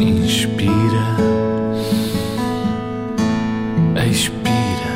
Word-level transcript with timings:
Inspira, 0.00 0.72
expira. 4.10 4.92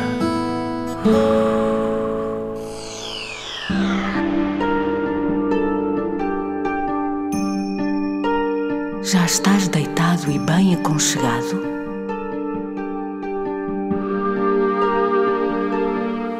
Já 9.02 9.26
estás 9.26 9.68
deitado 9.68 10.30
e 10.30 10.38
bem 10.38 10.74
aconchegado? 10.74 11.62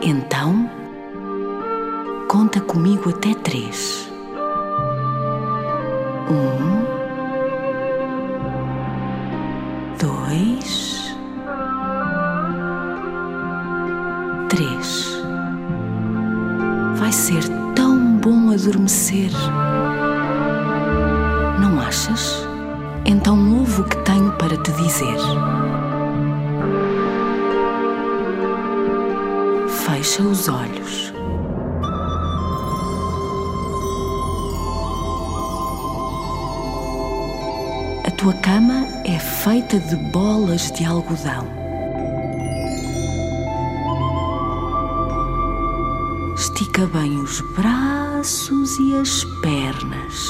Então, 0.03 0.71
conta 2.29 2.63
comigo 2.63 3.11
até 3.11 3.35
três. 3.35 4.11
Um, 6.31 6.64
dois, 10.05 11.17
três. 14.51 15.25
Vai 16.97 17.11
ser 17.11 17.43
tão 17.75 18.19
bom 18.19 18.53
adormecer. 18.53 19.31
Não 21.59 21.81
achas? 21.81 22.47
Então 23.07 23.59
ouve 23.59 23.81
o 23.81 23.85
que 23.85 23.97
tenho 23.99 24.31
para 24.33 24.59
te 24.59 24.73
dizer. 24.73 25.17
Fecha 29.87 30.23
os 30.23 30.49
olhos. 30.51 31.14
Tua 38.25 38.33
cama 38.41 38.87
é 39.05 39.19
feita 39.19 39.79
de 39.79 39.97
bolas 39.97 40.73
de 40.73 40.83
algodão. 40.83 41.47
Estica 46.35 46.87
bem 46.87 47.21
os 47.21 47.43
braços 47.55 48.79
e 48.79 48.97
as 48.97 49.25
pernas. 49.43 50.27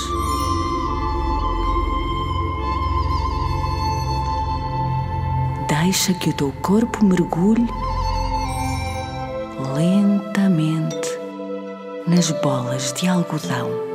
Deixa 5.69 6.13
que 6.15 6.31
o 6.31 6.33
teu 6.33 6.53
corpo 6.63 7.05
mergulhe 7.05 7.69
lentamente 9.73 11.17
nas 12.09 12.33
bolas 12.43 12.93
de 12.95 13.07
algodão. 13.07 13.94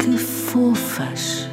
Que 0.00 0.16
fofas! 0.16 1.46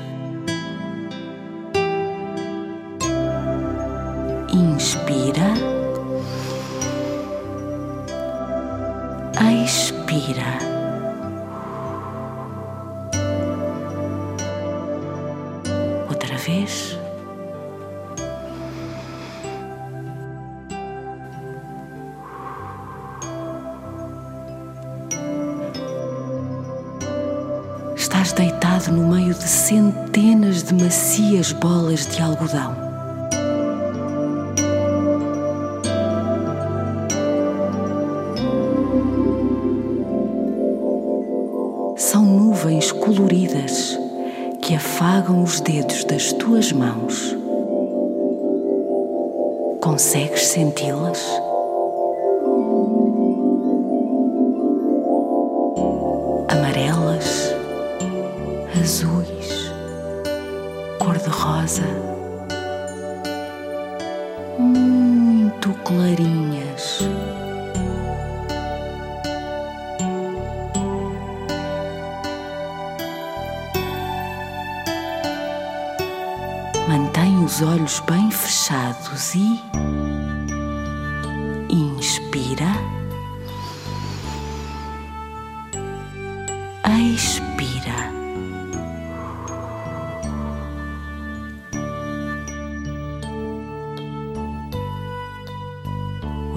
Inspira. 4.53 5.53
Expira. 9.64 10.58
Outra 16.09 16.38
vez. 16.38 16.98
Estás 28.28 28.45
deitado 28.45 28.92
no 28.92 29.08
meio 29.08 29.33
de 29.33 29.47
centenas 29.47 30.62
de 30.62 30.74
macias 30.74 31.53
bolas 31.53 32.06
de 32.06 32.22
algodão. 32.22 32.75
São 41.96 42.25
nuvens 42.25 42.91
coloridas 42.91 43.97
que 44.62 44.75
afagam 44.75 45.41
os 45.41 45.62
dedos 45.62 46.03
das 46.03 46.34
tuas 46.34 46.73
mãos. 46.73 47.34
Consegues 49.81 50.47
senti-las? 50.47 51.23
Amarelas, 56.50 57.47
azuis, 58.88 59.70
cor-de-rosa, 60.98 61.84
muito 64.58 65.74
clarinhas. 65.84 67.02
Mantém 76.88 77.44
os 77.44 77.62
olhos 77.62 78.00
bem 78.08 78.31
fechados 78.31 79.36
e 79.36 79.62
inspira, 81.70 82.72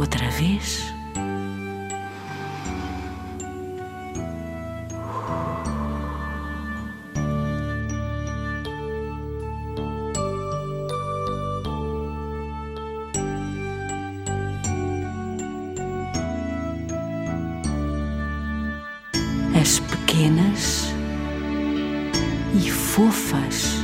Outra 0.00 0.30
vez. 0.30 0.94
as 19.60 19.80
pequenas 19.80 20.94
e 22.54 22.70
fofas 22.70 23.74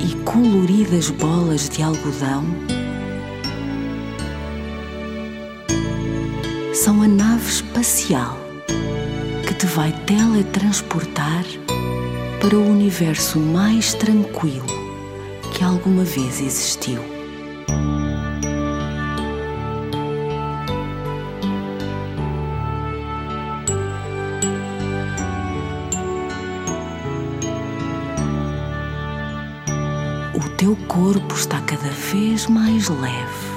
e 0.00 0.14
coloridas 0.24 1.10
bolas 1.10 1.68
de 1.68 1.82
algodão 1.82 2.75
são 6.76 7.00
a 7.00 7.08
nave 7.08 7.48
espacial 7.48 8.36
que 9.46 9.54
te 9.54 9.64
vai 9.64 9.90
teletransportar 10.04 11.42
para 12.38 12.54
o 12.54 12.68
universo 12.68 13.40
mais 13.40 13.94
tranquilo 13.94 14.66
que 15.54 15.64
alguma 15.64 16.04
vez 16.04 16.38
existiu. 16.38 17.00
O 30.34 30.48
teu 30.58 30.76
corpo 30.86 31.34
está 31.34 31.58
cada 31.62 31.88
vez 31.88 32.46
mais 32.46 32.90
leve 32.90 33.55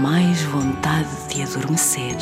mais 0.00 0.40
vontade 0.44 1.08
de 1.28 1.42
adormecer. 1.42 2.16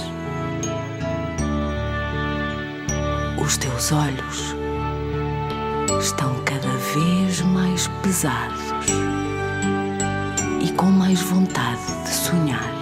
Os 3.41 3.57
teus 3.57 3.93
olhos 3.93 4.57
estão 6.01 6.35
cada 6.45 6.77
vez 6.95 7.41
mais 7.43 7.87
pesados 8.03 8.61
e 10.61 10.73
com 10.73 10.87
mais 10.87 11.21
vontade 11.21 12.03
de 12.03 12.11
sonhar. 12.11 12.79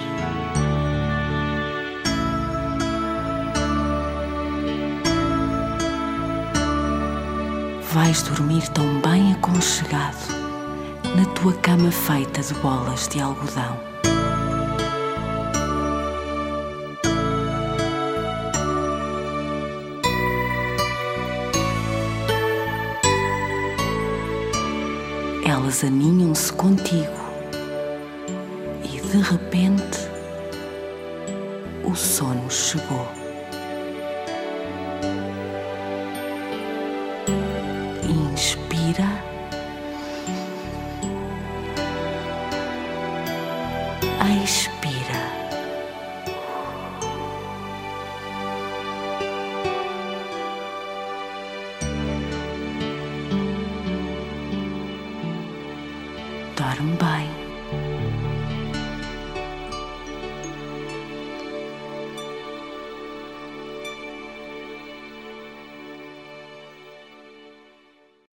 vais 7.92 8.22
dormir 8.22 8.66
tão 8.68 9.00
bem 9.00 9.32
aconchegado 9.32 10.16
na 11.16 11.24
tua 11.34 11.52
cama 11.54 11.90
feita 11.90 12.42
de 12.42 12.52
bolas 12.60 13.08
de 13.08 13.20
algodão. 13.20 13.95
Elas 25.56 25.82
aninham-se 25.82 26.52
contigo 26.52 27.16
e 28.84 29.00
de 29.00 29.16
repente 29.22 30.00
o 31.82 31.94
sono 31.94 32.50
chegou. 32.50 33.08
Inspira. 38.04 39.25
Dorme 56.76 56.94
bem. 56.98 57.45